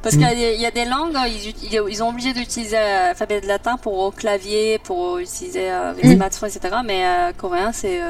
[0.02, 4.12] Parce qu'il y, a des langues, ils, ils ont obligé d'utiliser l'alphabet latin pour au
[4.12, 6.76] clavier, pour utiliser avec les smartphones, etc.
[6.86, 7.04] Mais
[7.36, 8.00] coréen, c'est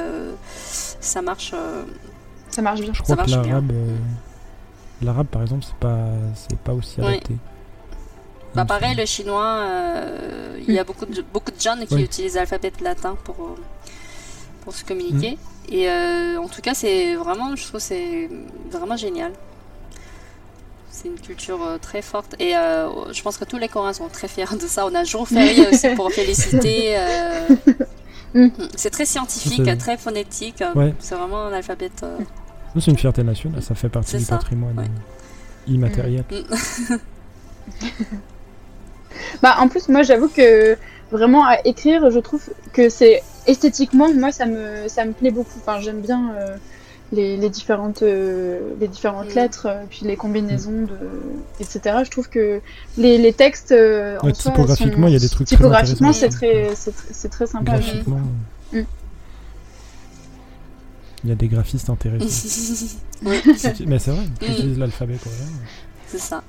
[1.00, 1.54] ça marche.
[2.50, 2.92] ça marche bien.
[2.92, 3.72] Je crois que l'arabe,
[5.02, 7.34] L'arabe, par exemple, c'est pas, c'est pas aussi adapté.
[8.54, 9.64] Bah pareil, le chinois,
[10.66, 13.56] il y a beaucoup de, beaucoup de jeunes qui utilisent l'alphabet latin pour,
[14.62, 15.38] pour se communiquer.
[15.70, 15.74] Mm.
[15.74, 15.88] Et
[16.38, 18.28] en tout cas, c'est vraiment, je trouve, c'est
[18.70, 19.32] vraiment génial.
[20.90, 24.56] C'est une culture très forte et je pense que tous les Coréens sont très fiers
[24.60, 24.86] de ça.
[24.86, 26.96] On a jour férié aussi pour féliciter.
[28.34, 28.40] Mm.
[28.40, 28.50] Mm.
[28.76, 30.64] C'est très scientifique, très phonétique.
[30.98, 31.90] C'est vraiment un alphabet.
[32.78, 34.88] C'est une fierté nationale, ça fait partie du patrimoine
[35.66, 36.24] immatériel.
[39.42, 40.76] bah, en plus, moi, j'avoue que
[41.10, 45.58] vraiment à écrire, je trouve que c'est esthétiquement, moi, ça me, ça me plaît beaucoup.
[45.58, 46.56] Enfin, j'aime bien euh,
[47.12, 49.34] les, les, différentes, euh, les différentes mm.
[49.34, 50.98] lettres, euh, puis les combinaisons, de,
[51.60, 51.98] etc.
[52.04, 52.60] Je trouve que
[52.96, 53.74] les, les textes.
[54.22, 57.72] en typographiquement, il y a des trucs Typographiquement, c'est très, c'est très, sympa.
[57.72, 58.20] Graphiquement.
[58.72, 58.82] Mm.
[61.24, 62.26] Il y a des graphistes intéressants.
[63.22, 65.48] Mais c'est vrai, ils utilisent l'alphabet coréen.
[66.06, 66.42] C'est ça.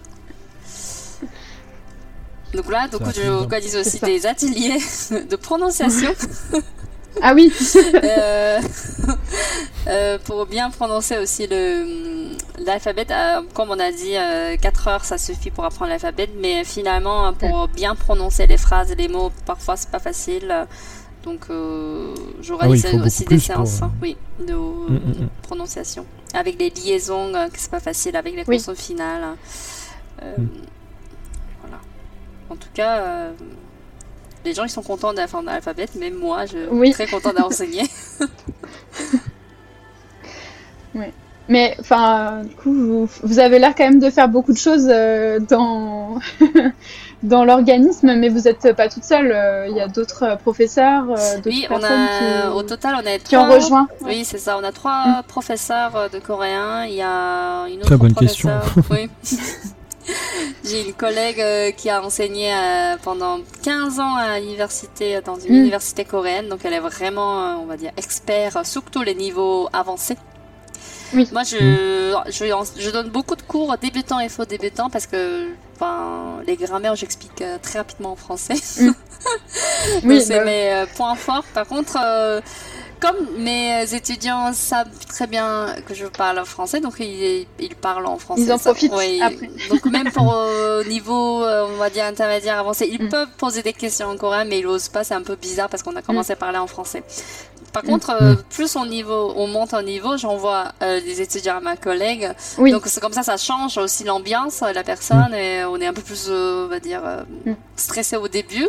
[2.53, 4.79] Donc là, donc, je organise aussi des ateliers
[5.29, 6.13] de prononciation.
[7.21, 7.51] ah oui
[8.03, 8.59] euh,
[9.87, 11.47] euh, Pour bien prononcer aussi
[12.57, 14.15] l'alphabet, euh, comme on a dit,
[14.61, 18.95] 4 heures ça suffit pour apprendre l'alphabet, mais finalement, pour bien prononcer les phrases et
[18.95, 20.67] les mots, parfois c'est pas facile.
[21.23, 21.47] Donc
[22.41, 25.29] j'aurai ah aussi des séances hein, oui, de mm, mm, mm.
[25.41, 26.05] prononciation.
[26.33, 29.35] Avec des liaisons, que c'est pas facile, avec les consonnes finales.
[32.49, 33.31] En tout cas, euh,
[34.43, 37.83] les gens ils sont contents d'apprendre l'alphabet, même moi je suis très content d'enseigner.
[40.95, 41.05] oui.
[41.49, 45.39] Mais enfin, du coup, vous, avez l'air quand même de faire beaucoup de choses euh,
[45.39, 46.19] dans
[47.23, 49.31] dans l'organisme, mais vous n'êtes pas toute seule.
[49.33, 53.35] Euh, il y a d'autres professeurs, d'autres oui, on a, au total, on a qui
[53.35, 53.87] ont rejoint.
[54.05, 54.57] Oui, c'est ça.
[54.57, 55.23] On a trois mm.
[55.27, 56.85] professeurs de coréen.
[56.85, 58.51] Il y a une autre Très bonne question.
[58.91, 59.09] Oui.
[60.63, 65.53] J'ai une collègue euh, qui a enseigné euh, pendant 15 ans à l'université, dans une
[65.53, 65.61] mm.
[65.61, 70.17] université coréenne, donc elle est vraiment, euh, on va dire, expert, surtout les niveaux avancés.
[71.13, 71.27] Oui.
[71.31, 72.23] Moi, je, mm.
[72.27, 76.95] je, je, donne beaucoup de cours débutants et faux débutants parce que enfin, les grammaires,
[76.95, 78.55] j'explique très rapidement en français.
[78.79, 78.91] Mm.
[80.05, 81.45] oui, c'est bah mes points forts.
[81.53, 81.97] Par contre,
[82.99, 88.17] comme mes étudiants savent très bien que je parle français, donc ils, ils parlent en
[88.17, 88.41] français.
[88.41, 89.49] Ils en profitent après.
[89.69, 93.09] Donc même pour au niveau, euh, on va dire intermédiaire avancé, ils mm.
[93.09, 95.03] peuvent poser des questions en coréen, mais ils n'osent pas.
[95.03, 96.33] C'est un peu bizarre parce qu'on a commencé mm.
[96.33, 97.03] à parler en français.
[97.71, 98.43] Par contre, euh, mm.
[98.49, 102.31] plus on niveau, on monte en niveau, j'envoie euh, des étudiants à ma collègue.
[102.57, 102.71] Oui.
[102.71, 106.01] Donc c'est comme ça, ça change aussi l'ambiance, la personne, et on est un peu
[106.01, 107.01] plus, euh, on va dire,
[107.75, 108.67] stressé au début.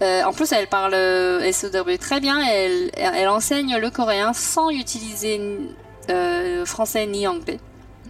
[0.00, 2.40] en plus, elle parle, se débrouille très bien.
[2.40, 5.40] Elle, elle enseigne le coréen sans utiliser
[6.64, 7.60] français ni anglais.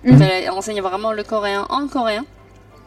[0.05, 2.25] elle enseigne vraiment le coréen en coréen.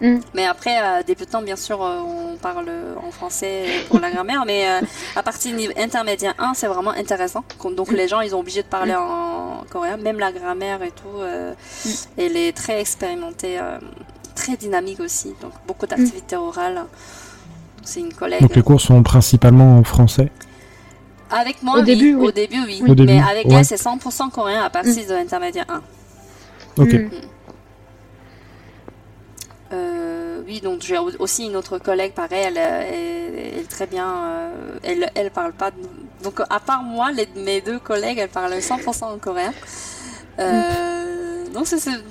[0.02, 0.18] Mm.
[0.34, 2.70] Mais après, euh, débutant, bien sûr, euh, on parle
[3.06, 7.44] en français pour la grammaire, mais euh, à partir du intermédiaire 1, c'est vraiment intéressant.
[7.76, 8.98] Donc les gens, ils ont obligé de parler mm.
[8.98, 11.20] en coréen, même la grammaire et tout.
[11.20, 11.90] Mm.
[12.18, 13.60] Elle est très expérimentée,
[14.36, 15.34] très dynamique aussi.
[15.42, 16.84] Donc beaucoup d'activités orales.
[17.84, 18.42] C'est une collègue.
[18.42, 20.32] Donc les cours sont principalement en français?
[21.30, 22.28] Avec moi, au début, oui.
[22.28, 22.84] Au début, oui.
[23.06, 25.66] mais avec elle, c'est 100% coréen à partir de l'intermédiaire
[26.78, 26.84] 1.
[26.84, 26.96] Ok.
[29.74, 35.12] Euh, oui, donc j'ai aussi une autre collègue, pareil, elle, est très bien, euh, elle,
[35.16, 35.72] elle parle pas.
[36.24, 39.54] donc à part moi, les, mes deux collègues, elles parlent 100% en coréen.
[40.38, 41.68] Euh, donc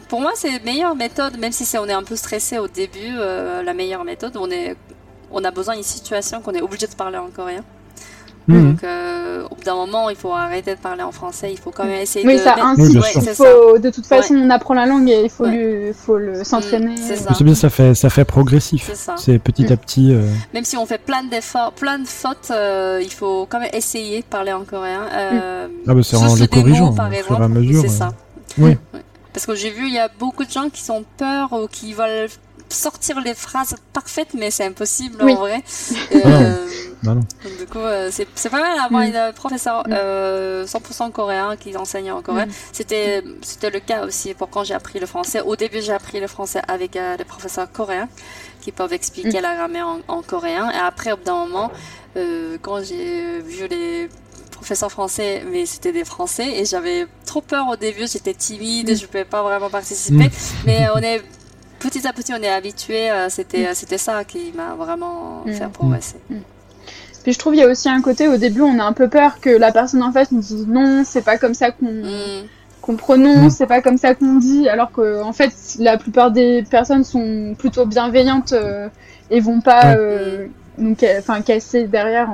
[0.09, 3.15] pour moi, c'est la meilleure méthode, même si on est un peu stressé au début,
[3.17, 4.37] la meilleure méthode.
[4.37, 4.77] On est,
[5.31, 7.65] on a besoin d'une situation qu'on est obligé de parler en coréen.
[8.47, 8.73] Mhm.
[8.73, 11.51] Donc, euh, au bout d'un moment, il faut arrêter de parler en français.
[11.53, 12.41] Il faut quand même essayer oui, de.
[12.41, 13.35] Ça incite.
[13.35, 16.97] faut, de toute façon, on apprend la langue et il faut, lui, faut le s'entraîner.
[16.97, 17.33] c'est ça.
[17.41, 18.91] bien, ça fait, ça fait progressif.
[19.17, 19.79] C'est petit à mm.
[19.79, 20.13] petit.
[20.13, 23.71] Euh, même si on fait plein d'efforts, plein de fautes, euh, il faut quand même
[23.73, 25.05] essayer de parler en coréen.
[25.05, 25.71] Mm.
[25.89, 27.43] ah bah c'est en les corrigeant, par exemple.
[27.43, 27.83] à mesure.
[27.83, 28.13] C'est ça.
[28.59, 28.77] Oui.
[29.33, 31.93] Parce que j'ai vu, il y a beaucoup de gens qui sont peur ou qui
[31.93, 32.29] veulent
[32.69, 35.63] sortir les phrases parfaites, mais c'est impossible en vrai.
[36.15, 36.67] Euh,
[37.03, 37.15] bah
[37.59, 39.29] du coup, euh, c'est pas mal d'avoir mm.
[39.29, 39.93] un professeur 100% mm.
[39.93, 42.47] euh, coréen qui enseigne en coréen.
[42.47, 42.53] Mm.
[42.73, 45.43] C'était c'était le cas aussi pour quand j'ai appris le français.
[45.43, 48.09] Au début, j'ai appris le français avec des professeurs coréens
[48.63, 50.71] qui peuvent expliquer la grammaire en, coréen.
[50.71, 51.71] Et après, au bout d'un moment,
[52.63, 54.09] quand j'ai vu les
[54.51, 59.03] professeurs français, mais c'était des Français et j'avais trop peur au début, j'étais timide, je
[59.03, 60.31] ne pouvais pas vraiment participer.
[60.65, 61.23] Mais on est
[61.85, 63.11] petit à petit, on est habitué.
[63.11, 63.75] Euh, c'était, mm.
[63.75, 65.53] c'était ça qui m'a vraiment mm.
[65.53, 66.17] fait progresser.
[66.31, 66.37] Mm.
[67.23, 69.09] Puis je trouve il y a aussi un côté au début, on a un peu
[69.09, 72.03] peur que la personne en face nous dise non, c'est pas comme ça qu'on
[72.83, 73.51] qu'on prononce, mm.
[73.51, 77.55] c'est pas comme ça qu'on dit, alors que en fait la plupart des personnes sont
[77.59, 78.89] plutôt bienveillantes euh,
[79.31, 80.49] et vont pas euh,
[81.19, 82.29] enfin casser derrière.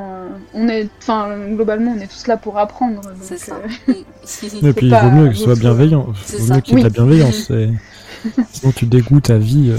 [0.54, 3.00] on est, enfin globalement on est tous là pour apprendre.
[3.22, 3.60] C'est ça.
[3.88, 3.92] Euh,
[4.62, 6.82] et puis il vaut mieux que ce soit bienveillant, il vaut mieux qu'il y ait
[6.82, 7.52] de la bienveillance.
[8.52, 9.74] Sinon tu dégoûtes ta vie.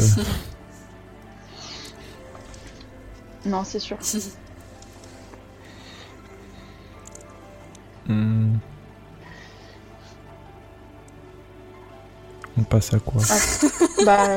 [3.45, 3.97] non c'est sûr.
[8.07, 8.55] Hmm.
[12.59, 13.21] On passe à quoi
[14.05, 14.27] bah,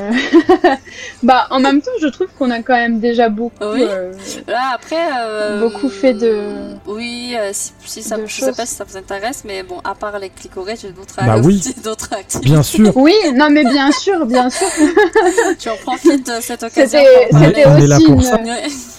[1.23, 3.63] bah, en même temps, je trouve qu'on a quand même déjà beaucoup.
[3.63, 4.13] Euh,
[4.47, 4.95] Là, après.
[5.19, 6.75] Euh, beaucoup fait de.
[6.87, 10.17] Oui, euh, si, ça, je sais pas si ça vous intéresse, mais bon, à part
[10.19, 11.57] les clicorés, j'ai d'autres bah oui.
[12.11, 12.39] activités.
[12.41, 12.95] Bien sûr.
[12.95, 14.67] Oui, non, mais bien sûr, bien sûr.
[15.59, 16.99] tu en profites de cette occasion.
[17.31, 18.21] C'était aussi, une...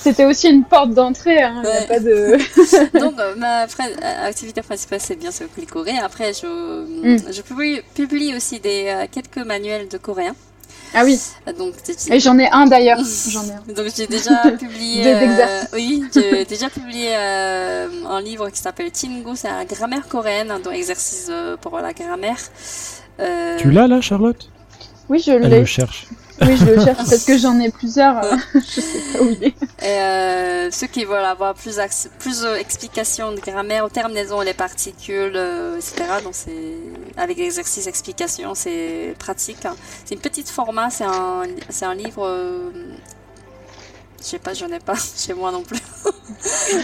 [0.06, 1.42] C'était aussi une porte d'entrée.
[1.42, 2.36] Hein, a pas de.
[2.98, 3.66] Donc, ma
[4.24, 5.92] activité principale, c'est bien ce clicoré.
[5.98, 7.32] Après, je, mm.
[7.32, 10.34] je publie, publie aussi des quelques manuels de coréen.
[10.94, 11.20] Ah oui.
[11.58, 11.74] Donc,
[12.10, 12.98] Et j'en ai un d'ailleurs.
[13.28, 13.72] J'en ai un.
[13.74, 15.02] Donc j'ai déjà publié.
[15.02, 15.10] Des.
[15.10, 20.52] Euh, oui, j'ai déjà publié euh, un livre qui s'appelle Tingo, c'est la grammaire coréenne,
[20.62, 22.38] donc exercice euh, pour la grammaire.
[23.58, 24.48] Tu l'as là, Charlotte?
[25.08, 25.46] Oui, je l'ai.
[25.46, 26.06] Elle le cherche.
[26.42, 28.22] Oui, je le cherche parce que j'en ai plusieurs.
[28.54, 29.54] je sais pas où il est.
[29.82, 31.78] Et ceux qui veulent avoir plus,
[32.18, 35.38] plus d'explications de grammaire au terminaisons et les particules,
[35.76, 36.04] etc.
[36.22, 36.76] Donc c'est
[37.16, 39.64] avec l'exercice explication, c'est pratique.
[39.64, 39.74] Hein.
[40.04, 42.28] C'est une petite format, c'est un, c'est un livre.
[44.18, 45.80] je sais pas, j'en ai pas chez moi non plus.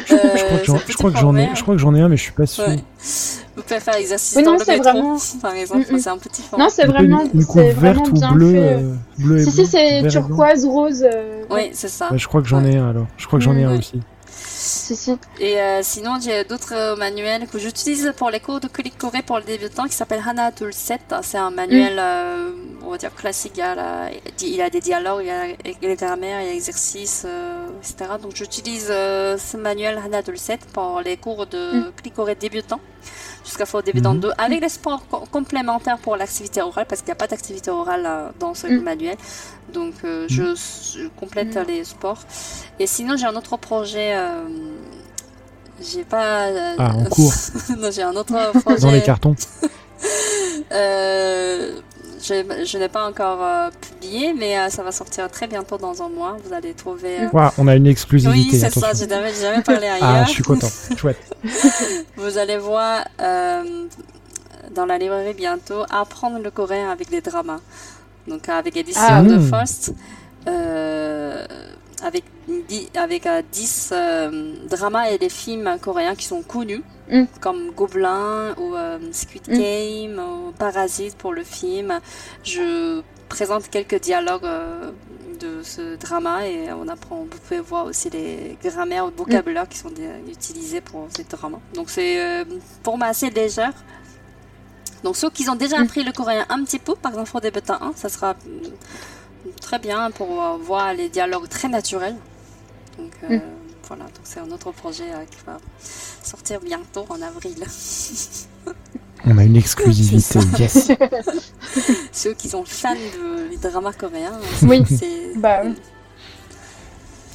[0.08, 2.46] je, crois que j'en ai, je crois que j'en ai un, mais je suis pas
[2.46, 2.64] sûr.
[3.80, 5.16] Faire l'exercice dans le métro, vraiment...
[5.40, 5.86] par exemple.
[5.98, 6.64] C'est un petit format.
[6.64, 10.64] Non, c'est vraiment, une, coupe verte ou bleu, euh, bleu et Si, si, c'est turquoise,
[10.64, 11.02] rose.
[11.02, 12.08] Euh, oui, c'est ça.
[12.14, 13.06] je crois que j'en ai un alors.
[13.16, 14.00] Je crois que j'en ai un aussi.
[15.40, 19.22] Et euh, sinon, j'ai d'autres euh, manuels que j'utilise pour les cours de clic coré
[19.22, 21.00] pour le débutant qui s'appelle Hana Tool 7.
[21.22, 21.98] C'est un manuel, mm.
[21.98, 22.50] euh,
[22.84, 23.54] on va dire classique.
[23.56, 27.26] Il, a, il a des dialogues, il y a les grammaires, il y a exercices,
[27.80, 28.12] etc.
[28.22, 31.92] Donc, j'utilise ce manuel Hana Tool 7 pour les cours de mm.
[32.00, 32.80] clic coré débutant
[33.44, 34.34] jusqu'à fois débutant 2 mhm.
[34.38, 38.28] avec les sports complémentaires pour l'activité orale parce qu'il n'y a pas d'activité orale euh,
[38.38, 38.82] dans ce mm.
[38.82, 39.16] manuel.
[39.72, 40.54] Donc euh, mhm.
[40.56, 42.20] je, complète les sports.
[42.78, 44.14] Et sinon j'ai un autre projet.
[44.14, 44.44] Euh,
[45.80, 46.46] j'ai pas.
[46.78, 47.32] ah, en cours.
[47.78, 48.82] non, j'ai un autre projet.
[48.82, 49.34] Dans les cartons.
[52.22, 56.08] Je, n'ai pas encore euh, publié, mais euh, ça va sortir très bientôt dans un
[56.08, 56.36] mois.
[56.44, 57.22] Vous allez trouver.
[57.22, 58.56] Euh, on a une exclusivité.
[58.56, 58.92] Oui, c'est ça.
[58.94, 60.22] J'ai jamais, jamais parlé ah, ailleurs.
[60.22, 60.68] ah, je suis content.
[60.96, 61.36] Chouette.
[62.16, 67.60] Vous allez voir dans la librairie bientôt apprendre le coréen avec des dramas.
[68.28, 69.92] Donc avec édition ah, de Faust
[72.02, 72.24] avec,
[72.94, 77.24] avec 10 euh, dramas et des films coréens qui sont connus, mm.
[77.40, 79.58] comme Gobelin ou euh, Squid mm.
[79.58, 82.00] Game ou Parasite pour le film.
[82.44, 84.90] Je présente quelques dialogues euh,
[85.40, 89.68] de ce drama et on apprend, vous pouvez voir aussi les grammaires ou le vocabulaire
[89.68, 89.92] qui sont
[90.28, 91.58] utilisés pour ce drama.
[91.74, 92.44] Donc c'est
[92.82, 93.72] pour moi assez légère.
[95.02, 95.82] Donc ceux qui ont déjà mm.
[95.82, 98.34] appris le coréen un petit peu, par exemple pour débutants 1, ça sera
[99.60, 100.28] très bien pour
[100.62, 102.16] voir les dialogues très naturels.
[102.98, 103.42] Donc euh, mm.
[103.86, 105.58] voilà, donc c'est un autre projet euh, qui va
[106.22, 107.56] sortir bientôt en avril.
[109.24, 110.90] On a une exclusivité, yes.
[112.12, 114.32] Ceux qui sont fans de dramas coréens.
[114.64, 114.82] Oui,
[115.36, 115.62] bah,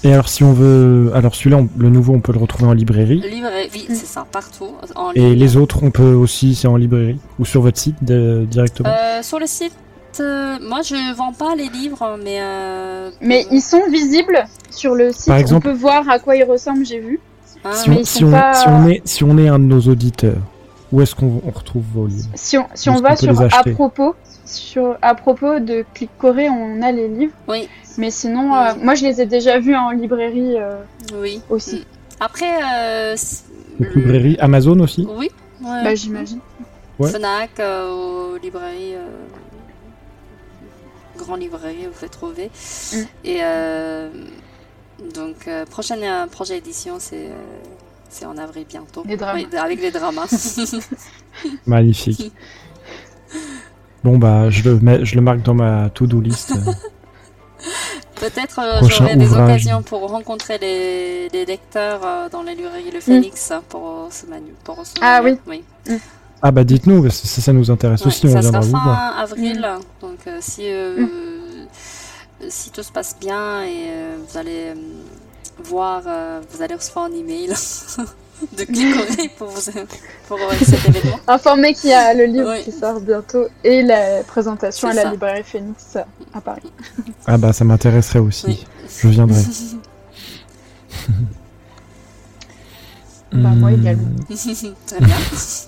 [0.03, 3.21] Et alors si on veut, alors celui-là, le nouveau, on peut le retrouver en librairie.
[3.21, 4.71] Librairie, oui, c'est ça, partout.
[5.15, 8.89] Et les autres, on peut aussi, c'est en librairie ou sur votre site directement.
[8.89, 9.73] Euh, sur le site
[10.19, 12.37] euh, moi, je vends pas les livres, mais.
[12.41, 15.27] Euh, mais ils sont visibles sur le site.
[15.27, 17.19] Par exemple, on peut voir à quoi ils ressemblent, j'ai vu.
[17.63, 20.37] Ah, si, on, si, on, est, si on est un de nos auditeurs,
[20.91, 22.29] où est-ce qu'on retrouve vos livres?
[22.35, 26.81] Si on, si on va sur à propos, sur à propos de Click Corée, on
[26.81, 27.33] a les livres.
[27.47, 27.67] Oui.
[27.97, 30.55] Mais sinon, euh, moi, je les ai déjà vus en librairie.
[31.19, 31.41] oui.
[31.49, 31.77] Aussi.
[31.77, 31.83] Mm.
[32.19, 33.15] Après.
[33.79, 35.07] librairie Amazon aussi?
[35.09, 35.29] Oui.
[35.61, 36.39] Bah, j'imagine.
[36.99, 37.11] Ouais.
[37.11, 38.95] Fnac, aux librairies
[41.17, 42.51] grand librairie, vous pouvez trouver.
[42.93, 42.97] Mm.
[43.25, 44.09] Et euh,
[45.13, 47.29] donc, euh, prochain euh, projet édition, c'est
[48.09, 49.03] c'est en avril bientôt.
[49.57, 50.27] avec les dramas.
[51.65, 52.31] Magnifique.
[54.03, 56.53] Bon, bah, je le, je le marque dans ma to-do list.
[58.15, 63.61] Peut-être j'aurai des occasions pour rencontrer les, les lecteurs dans les librairies Le Phoenix mm.
[63.69, 64.53] pour ce manu.
[64.63, 65.37] Pour ce ah oui.
[65.45, 65.63] oui.
[65.87, 65.95] Mm.
[66.41, 69.67] Ah bah dites-nous, ça, ça nous intéresse aussi, on viendra vous fin avril,
[70.01, 71.67] donc euh, si, euh, mm.
[72.49, 74.73] si tout se passe bien et euh, vous allez
[75.63, 76.03] voir,
[76.51, 77.53] vous allez recevoir un email.
[78.55, 79.51] de cliquer pour,
[80.27, 81.19] pour cet événement.
[81.27, 85.41] Informer qu'il y a le livre qui sort bientôt et la présentation à la librairie
[85.43, 85.97] Phoenix
[86.35, 86.71] à Paris.
[87.25, 88.67] Ah bah ça m'intéresserait aussi.
[89.01, 89.41] Je viendrai.
[93.31, 94.09] bah moi également.
[94.29, 95.15] Très bien.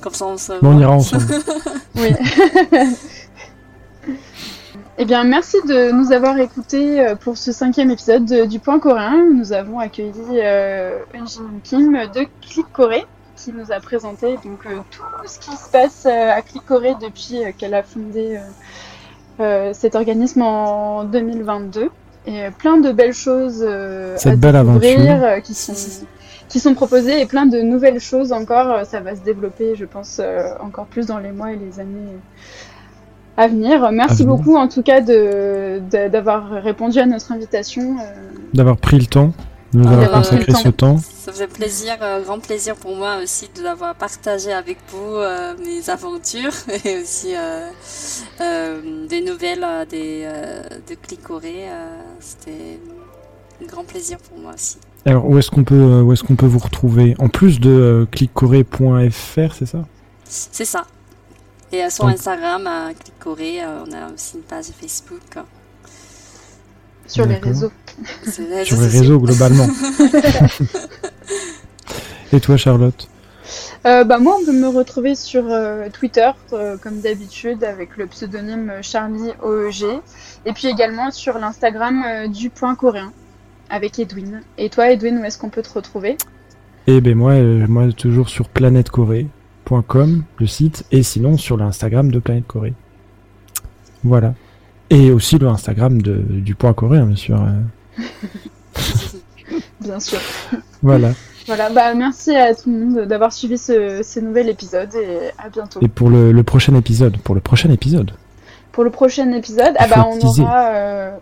[0.01, 0.53] Comme ça on se.
[0.61, 1.25] Bon, on ira ensemble.
[1.95, 2.09] oui.
[5.01, 9.29] Eh bien, merci de nous avoir écoutés euh, pour ce cinquième épisode du Point Coréen.
[9.33, 10.99] Nous avons accueilli euh,
[11.63, 13.05] Kim de Click Corée
[13.37, 16.95] qui nous a présenté donc euh, tout ce qui se passe euh, à Click Corée
[17.01, 18.39] depuis qu'elle a fondé
[19.71, 21.89] cet organisme en 2022
[22.25, 23.65] et plein de belles choses
[24.17, 25.41] Cette à belle aventure.
[25.41, 25.71] qui sont
[26.49, 28.85] qui sont proposées et plein de nouvelles choses encore.
[28.85, 30.21] Ça va se développer, je pense,
[30.59, 32.17] encore plus dans les mois et les années
[33.39, 33.89] à venir.
[33.91, 37.97] Merci beaucoup en tout cas d'avoir répondu à notre invitation.
[37.99, 38.13] Euh.
[38.53, 39.31] D'avoir pris le temps,
[39.71, 40.97] de nous ah, avoir consacré ce temps.
[40.97, 45.53] Ça faisait plaisir, un grand plaisir pour moi aussi de l'avoir partagé avec vous euh,
[45.65, 46.51] mes aventures
[46.85, 47.33] et aussi
[48.41, 50.27] euh, des nouvelles des,
[50.89, 51.69] de Clicoré.
[52.19, 52.77] C'était
[53.63, 54.77] un grand plaisir pour moi aussi.
[55.09, 59.55] Alors où est-ce qu'on peut, où est-ce qu'on peut vous retrouver En plus de clickcoré.fr,
[59.55, 59.87] c'est ça
[60.23, 60.85] C'est ça.
[61.71, 62.93] Et sur Instagram, à euh,
[63.87, 65.39] on a aussi une page Facebook.
[67.07, 67.71] Sur les réseaux.
[68.23, 69.67] Sur les réseaux, globalement.
[72.31, 73.09] Et toi, Charlotte
[73.87, 76.29] euh, bah, Moi, on peut me retrouver sur euh, Twitter,
[76.81, 79.85] comme d'habitude, avec le pseudonyme Charlie OEG.
[80.45, 83.11] Et puis également sur l'Instagram du Point Coréen,
[83.69, 84.41] avec Edwin.
[84.57, 86.17] Et toi, Edwin, où est-ce qu'on peut te retrouver?
[86.87, 87.35] Eh ben moi,
[87.67, 89.27] moi, toujours sur Planète Corée
[90.39, 92.73] le site, et sinon sur l'Instagram de Planète Corée.
[94.03, 94.33] Voilà.
[94.89, 97.45] Et aussi le Instagram de, du Point Corée, bien sûr.
[99.81, 100.19] bien sûr.
[100.81, 101.11] Voilà.
[101.45, 105.81] Voilà, bah merci à tout le monde d'avoir suivi ce, nouvel épisode et à bientôt.
[105.81, 108.11] Et pour le, prochain épisode, pour le prochain épisode.
[108.71, 111.17] Pour le prochain épisode, ah bah on aura euh,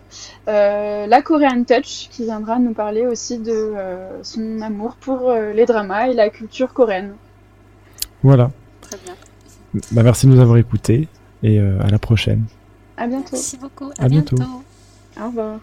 [0.48, 5.64] euh, la Korean Touch qui viendra nous parler aussi de euh, son amour pour les
[5.64, 7.14] dramas et la culture coréenne.
[8.22, 8.50] Voilà.
[8.82, 9.14] Très bien.
[9.92, 11.08] Bah, merci de nous avoir écoutés
[11.42, 12.44] et euh, à la prochaine.
[12.96, 13.32] À bientôt.
[13.32, 13.90] Merci beaucoup.
[13.98, 14.36] À, bientôt.
[15.20, 15.58] Au revoir.